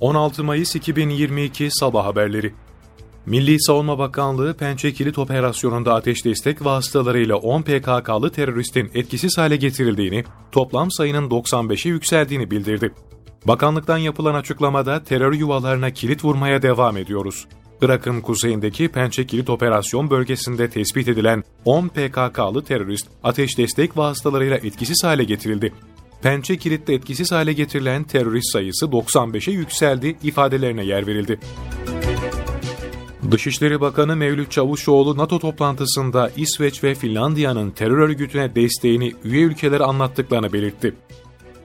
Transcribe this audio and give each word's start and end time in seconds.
16 0.00 0.44
Mayıs 0.44 0.76
2022 0.76 1.68
Sabah 1.70 2.04
Haberleri 2.04 2.54
Milli 3.26 3.60
Savunma 3.60 3.98
Bakanlığı 3.98 4.54
Pençe 4.54 4.92
Kilit 4.92 5.18
Operasyonu'nda 5.18 5.94
ateş 5.94 6.24
destek 6.24 6.64
vasıtalarıyla 6.64 7.36
10 7.36 7.62
PKK'lı 7.62 8.30
teröristin 8.30 8.90
etkisiz 8.94 9.38
hale 9.38 9.56
getirildiğini, 9.56 10.24
toplam 10.52 10.90
sayının 10.90 11.30
95'e 11.30 11.90
yükseldiğini 11.90 12.50
bildirdi. 12.50 12.92
Bakanlıktan 13.44 13.98
yapılan 13.98 14.34
açıklamada 14.34 15.04
terör 15.04 15.32
yuvalarına 15.32 15.90
kilit 15.90 16.24
vurmaya 16.24 16.62
devam 16.62 16.96
ediyoruz. 16.96 17.46
Irak'ın 17.82 18.20
kuzeyindeki 18.20 18.88
Pençe 18.88 19.26
Kilit 19.26 19.50
Operasyon 19.50 20.10
bölgesinde 20.10 20.70
tespit 20.70 21.08
edilen 21.08 21.42
10 21.64 21.88
PKK'lı 21.88 22.64
terörist 22.64 23.08
ateş 23.22 23.58
destek 23.58 23.96
vasıtalarıyla 23.96 24.56
etkisiz 24.56 25.04
hale 25.04 25.24
getirildi. 25.24 25.72
Pençe 26.22 26.56
kilitte 26.56 26.94
etkisiz 26.94 27.32
hale 27.32 27.52
getirilen 27.52 28.04
terörist 28.04 28.52
sayısı 28.52 28.86
95'e 28.86 29.52
yükseldi 29.52 30.16
ifadelerine 30.22 30.84
yer 30.84 31.06
verildi. 31.06 31.40
Dışişleri 33.30 33.80
Bakanı 33.80 34.16
Mevlüt 34.16 34.50
Çavuşoğlu 34.50 35.16
NATO 35.16 35.38
toplantısında 35.38 36.30
İsveç 36.36 36.84
ve 36.84 36.94
Finlandiya'nın 36.94 37.70
terör 37.70 37.98
örgütüne 37.98 38.54
desteğini 38.54 39.14
üye 39.24 39.42
ülkelere 39.42 39.84
anlattıklarını 39.84 40.52
belirtti. 40.52 40.94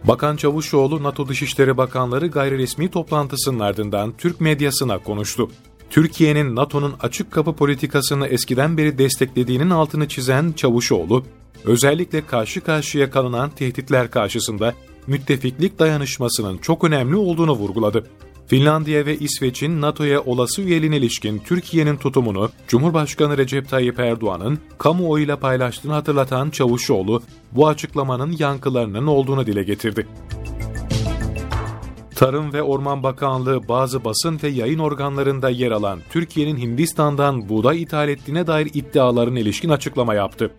Bakan 0.03 0.35
Çavuşoğlu, 0.35 1.03
NATO 1.03 1.27
Dışişleri 1.27 1.77
Bakanları 1.77 2.27
gayri 2.27 2.57
resmi 2.57 2.91
toplantısının 2.91 3.59
ardından 3.59 4.13
Türk 4.17 4.41
medyasına 4.41 4.97
konuştu. 4.97 5.51
Türkiye'nin 5.89 6.55
NATO'nun 6.55 6.93
açık 7.01 7.31
kapı 7.31 7.55
politikasını 7.55 8.27
eskiden 8.27 8.77
beri 8.77 8.97
desteklediğinin 8.97 9.69
altını 9.69 10.07
çizen 10.07 10.51
Çavuşoğlu, 10.51 11.23
özellikle 11.65 12.25
karşı 12.25 12.61
karşıya 12.61 13.09
kalınan 13.09 13.49
tehditler 13.49 14.11
karşısında 14.11 14.73
müttefiklik 15.07 15.79
dayanışmasının 15.79 16.57
çok 16.57 16.83
önemli 16.83 17.15
olduğunu 17.15 17.51
vurguladı. 17.51 18.03
Finlandiya 18.47 19.05
ve 19.05 19.17
İsveç'in 19.17 19.81
NATO'ya 19.81 20.21
olası 20.21 20.61
üyeliğine 20.61 20.97
ilişkin 20.97 21.39
Türkiye'nin 21.39 21.97
tutumunu 21.97 22.49
Cumhurbaşkanı 22.67 23.37
Recep 23.37 23.69
Tayyip 23.69 23.99
Erdoğan'ın 23.99 24.59
kamuoyuyla 24.77 25.39
paylaştığını 25.39 25.93
hatırlatan 25.93 26.49
Çavuşoğlu, 26.49 27.21
bu 27.51 27.67
açıklamanın 27.67 28.35
yankılarının 28.39 29.07
olduğunu 29.07 29.45
dile 29.45 29.63
getirdi. 29.63 30.07
Tarım 32.15 32.53
ve 32.53 32.63
Orman 32.63 33.03
Bakanlığı 33.03 33.67
bazı 33.67 34.03
basın 34.03 34.39
ve 34.43 34.47
yayın 34.47 34.79
organlarında 34.79 35.49
yer 35.49 35.71
alan 35.71 35.99
Türkiye'nin 36.09 36.57
Hindistan'dan 36.57 37.49
buğday 37.49 37.81
ithal 37.81 38.09
ettiğine 38.09 38.47
dair 38.47 38.71
iddiaların 38.73 39.35
ilişkin 39.35 39.69
açıklama 39.69 40.13
yaptı. 40.13 40.51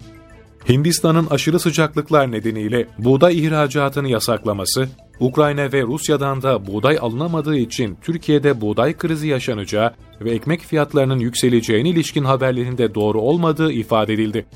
Hindistan'ın 0.69 1.27
aşırı 1.31 1.61
sıcaklıklar 1.61 2.33
nedeniyle 2.33 2.87
buğday 2.99 3.39
ihracatını 3.39 4.09
yasaklaması, 4.09 4.89
Ukrayna 5.21 5.73
ve 5.73 5.83
Rusya'dan 5.83 6.43
da 6.43 6.67
buğday 6.67 6.99
alınamadığı 7.01 7.57
için 7.57 7.99
Türkiye'de 8.03 8.61
buğday 8.61 8.97
krizi 8.97 9.29
yaşanacağı 9.29 9.93
ve 10.21 10.31
ekmek 10.31 10.61
fiyatlarının 10.61 11.19
yükseleceğine 11.19 11.89
ilişkin 11.89 12.25
haberlerinde 12.25 12.95
doğru 12.95 13.21
olmadığı 13.21 13.73
ifade 13.73 14.15
edildi. 14.15 14.47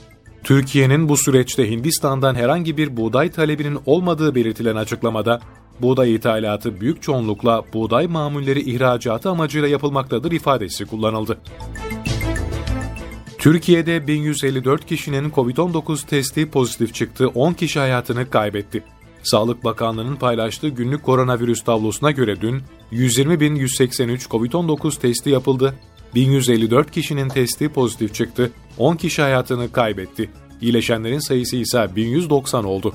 Türkiye'nin 0.45 1.09
bu 1.09 1.17
süreçte 1.17 1.71
Hindistan'dan 1.71 2.35
herhangi 2.35 2.77
bir 2.77 2.97
buğday 2.97 3.31
talebinin 3.31 3.79
olmadığı 3.87 4.35
belirtilen 4.35 4.77
açıklamada, 4.77 5.41
buğday 5.81 6.15
ithalatı 6.15 6.81
büyük 6.81 7.03
çoğunlukla 7.03 7.63
buğday 7.73 8.07
mamulleri 8.07 8.61
ihracatı 8.61 9.31
amacıyla 9.31 9.69
yapılmaktadır 9.69 10.33
ifadesi 10.33 10.87
kullanıldı. 10.87 11.39
Türkiye'de 13.47 14.07
1154 14.07 14.87
kişinin 14.87 15.31
COVID-19 15.31 16.07
testi 16.07 16.51
pozitif 16.51 16.95
çıktı, 16.95 17.29
10 17.29 17.53
kişi 17.53 17.79
hayatını 17.79 18.31
kaybetti. 18.31 18.83
Sağlık 19.23 19.65
Bakanlığı'nın 19.65 20.17
paylaştığı 20.17 20.69
günlük 20.69 21.03
koronavirüs 21.03 21.65
tablosuna 21.65 22.11
göre 22.11 22.41
dün 22.41 22.63
120.183 22.93 24.29
COVID-19 24.29 25.01
testi 25.01 25.31
yapıldı. 25.31 25.75
1154 26.15 26.91
kişinin 26.91 27.29
testi 27.29 27.69
pozitif 27.69 28.15
çıktı, 28.15 28.51
10 28.79 28.97
kişi 28.97 29.23
hayatını 29.23 29.73
kaybetti. 29.73 30.31
İyileşenlerin 30.61 31.19
sayısı 31.19 31.57
ise 31.57 31.89
1190 31.97 32.65
oldu. 32.65 32.95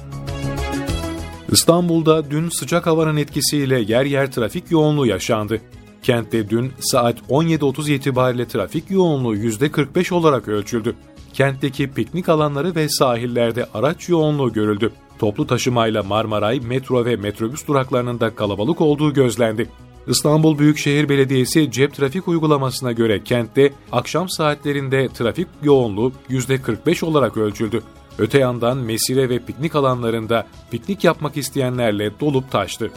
İstanbul'da 1.51 2.31
dün 2.31 2.49
sıcak 2.49 2.85
havanın 2.85 3.17
etkisiyle 3.17 3.79
yer 3.79 4.05
yer 4.05 4.31
trafik 4.31 4.71
yoğunluğu 4.71 5.05
yaşandı. 5.05 5.61
Kentte 6.03 6.49
dün 6.49 6.71
saat 6.79 7.19
17.30 7.29 7.91
itibariyle 7.91 8.47
trafik 8.47 8.91
yoğunluğu 8.91 9.35
%45 9.35 10.13
olarak 10.13 10.47
ölçüldü. 10.47 10.95
Kentteki 11.33 11.91
piknik 11.91 12.29
alanları 12.29 12.75
ve 12.75 12.89
sahillerde 12.89 13.65
araç 13.73 14.09
yoğunluğu 14.09 14.53
görüldü. 14.53 14.91
Toplu 15.19 15.47
taşımayla 15.47 16.03
Marmaray, 16.03 16.59
metro 16.59 17.05
ve 17.05 17.15
metrobüs 17.15 17.67
duraklarının 17.67 18.19
da 18.19 18.35
kalabalık 18.35 18.81
olduğu 18.81 19.13
gözlendi. 19.13 19.69
İstanbul 20.07 20.59
Büyükşehir 20.59 21.09
Belediyesi 21.09 21.71
cep 21.71 21.93
trafik 21.93 22.27
uygulamasına 22.27 22.91
göre 22.91 23.23
kentte 23.23 23.73
akşam 23.91 24.29
saatlerinde 24.29 25.07
trafik 25.07 25.47
yoğunluğu 25.63 26.11
%45 26.29 27.05
olarak 27.05 27.37
ölçüldü. 27.37 27.81
Öte 28.17 28.39
yandan 28.39 28.77
mesire 28.77 29.29
ve 29.29 29.39
piknik 29.39 29.75
alanlarında 29.75 30.47
piknik 30.71 31.03
yapmak 31.03 31.37
isteyenlerle 31.37 32.19
dolup 32.19 32.51
taştı. 32.51 32.91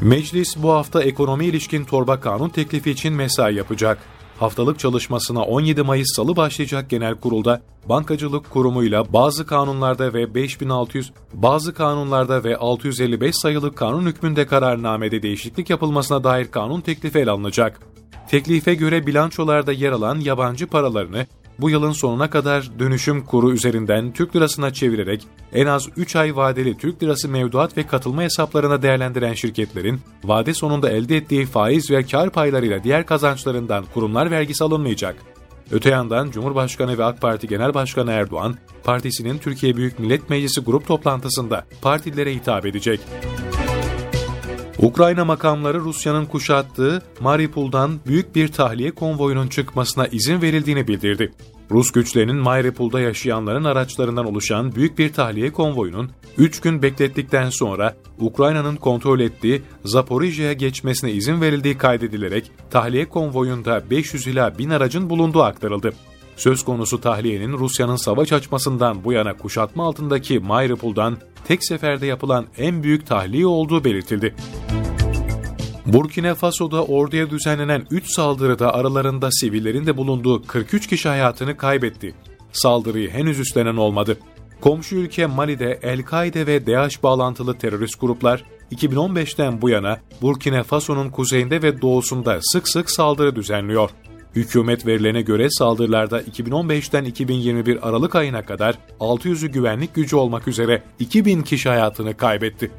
Meclis 0.00 0.56
bu 0.56 0.70
hafta 0.70 1.02
ekonomi 1.02 1.46
ilişkin 1.46 1.84
torba 1.84 2.20
kanun 2.20 2.48
teklifi 2.48 2.90
için 2.90 3.14
mesai 3.14 3.54
yapacak. 3.54 3.98
Haftalık 4.38 4.78
çalışmasına 4.78 5.42
17 5.42 5.82
Mayıs 5.82 6.16
Salı 6.16 6.36
başlayacak 6.36 6.90
genel 6.90 7.14
kurulda 7.14 7.60
bankacılık 7.88 8.50
kurumuyla 8.50 9.12
bazı 9.12 9.46
kanunlarda 9.46 10.14
ve 10.14 10.34
5600 10.34 11.12
bazı 11.32 11.74
kanunlarda 11.74 12.44
ve 12.44 12.56
655 12.56 13.36
sayılı 13.36 13.74
kanun 13.74 14.06
hükmünde 14.06 14.46
kararnamede 14.46 15.22
değişiklik 15.22 15.70
yapılmasına 15.70 16.24
dair 16.24 16.50
kanun 16.50 16.80
teklifi 16.80 17.18
ele 17.18 17.30
alınacak. 17.30 17.80
Teklife 18.28 18.74
göre 18.74 19.06
bilançolarda 19.06 19.72
yer 19.72 19.92
alan 19.92 20.20
yabancı 20.20 20.66
paralarını 20.66 21.26
bu 21.60 21.70
yılın 21.70 21.92
sonuna 21.92 22.30
kadar 22.30 22.70
dönüşüm 22.78 23.24
kuru 23.24 23.52
üzerinden 23.52 24.12
Türk 24.12 24.36
lirasına 24.36 24.72
çevirerek 24.72 25.26
en 25.52 25.66
az 25.66 25.88
3 25.96 26.16
ay 26.16 26.36
vadeli 26.36 26.76
Türk 26.76 27.02
lirası 27.02 27.28
mevduat 27.28 27.76
ve 27.76 27.86
katılma 27.86 28.22
hesaplarına 28.22 28.82
değerlendiren 28.82 29.34
şirketlerin 29.34 30.00
vade 30.24 30.54
sonunda 30.54 30.90
elde 30.90 31.16
ettiği 31.16 31.46
faiz 31.46 31.90
ve 31.90 32.02
kar 32.02 32.30
paylarıyla 32.30 32.84
diğer 32.84 33.06
kazançlarından 33.06 33.84
kurumlar 33.94 34.30
vergisi 34.30 34.64
alınmayacak. 34.64 35.16
Öte 35.70 35.90
yandan 35.90 36.30
Cumhurbaşkanı 36.30 36.98
ve 36.98 37.04
AK 37.04 37.20
Parti 37.20 37.48
Genel 37.48 37.74
Başkanı 37.74 38.10
Erdoğan, 38.10 38.56
partisinin 38.84 39.38
Türkiye 39.38 39.76
Büyük 39.76 39.98
Millet 39.98 40.30
Meclisi 40.30 40.60
grup 40.60 40.86
toplantısında 40.86 41.66
partilere 41.82 42.34
hitap 42.34 42.66
edecek. 42.66 43.00
Ukrayna 44.82 45.24
makamları 45.24 45.80
Rusya'nın 45.80 46.26
kuşattığı 46.26 47.02
Mariupol'dan 47.20 48.00
büyük 48.06 48.34
bir 48.34 48.48
tahliye 48.48 48.90
konvoyunun 48.90 49.48
çıkmasına 49.48 50.06
izin 50.06 50.42
verildiğini 50.42 50.88
bildirdi. 50.88 51.32
Rus 51.70 51.90
güçlerinin 51.90 52.36
Mariupol'da 52.36 53.00
yaşayanların 53.00 53.64
araçlarından 53.64 54.26
oluşan 54.26 54.74
büyük 54.74 54.98
bir 54.98 55.12
tahliye 55.12 55.52
konvoyunun 55.52 56.10
3 56.38 56.60
gün 56.60 56.82
beklettikten 56.82 57.50
sonra 57.50 57.94
Ukrayna'nın 58.18 58.76
kontrol 58.76 59.20
ettiği 59.20 59.62
Zaporijya'ya 59.84 60.52
geçmesine 60.52 61.12
izin 61.12 61.40
verildiği 61.40 61.78
kaydedilerek 61.78 62.50
tahliye 62.70 63.08
konvoyunda 63.08 63.90
500 63.90 64.26
ila 64.26 64.58
1000 64.58 64.70
aracın 64.70 65.10
bulunduğu 65.10 65.42
aktarıldı. 65.42 65.92
Söz 66.40 66.64
konusu 66.64 67.00
tahliyenin 67.00 67.52
Rusya'nın 67.52 67.96
savaş 67.96 68.32
açmasından 68.32 69.04
bu 69.04 69.12
yana 69.12 69.36
kuşatma 69.36 69.86
altındaki 69.86 70.38
Mariupol'dan 70.38 71.18
tek 71.44 71.64
seferde 71.64 72.06
yapılan 72.06 72.46
en 72.58 72.82
büyük 72.82 73.06
tahliye 73.06 73.46
olduğu 73.46 73.84
belirtildi. 73.84 74.34
Burkina 75.86 76.34
Faso'da 76.34 76.84
orduya 76.84 77.30
düzenlenen 77.30 77.86
3 77.90 78.10
saldırıda 78.10 78.74
aralarında 78.74 79.28
sivillerin 79.30 79.86
de 79.86 79.96
bulunduğu 79.96 80.42
43 80.42 80.86
kişi 80.86 81.08
hayatını 81.08 81.56
kaybetti. 81.56 82.14
Saldırıyı 82.52 83.10
henüz 83.10 83.38
üstlenen 83.38 83.76
olmadı. 83.76 84.18
Komşu 84.60 84.96
ülke 84.96 85.26
Mali'de 85.26 85.80
El-Kaide 85.82 86.46
ve 86.46 86.66
DAEŞ 86.66 87.02
bağlantılı 87.02 87.58
terörist 87.58 88.00
gruplar 88.00 88.44
2015'ten 88.72 89.62
bu 89.62 89.68
yana 89.68 90.00
Burkina 90.22 90.62
Faso'nun 90.62 91.10
kuzeyinde 91.10 91.62
ve 91.62 91.82
doğusunda 91.82 92.38
sık 92.42 92.68
sık 92.68 92.90
saldırı 92.90 93.36
düzenliyor. 93.36 93.90
Hükümet 94.36 94.86
verilerine 94.86 95.22
göre 95.22 95.50
saldırılarda 95.50 96.22
2015'ten 96.22 97.04
2021 97.04 97.88
Aralık 97.88 98.14
ayına 98.14 98.42
kadar 98.44 98.78
600'ü 99.00 99.48
güvenlik 99.48 99.94
gücü 99.94 100.16
olmak 100.16 100.48
üzere 100.48 100.82
2000 100.98 101.42
kişi 101.42 101.68
hayatını 101.68 102.16
kaybetti. 102.16 102.70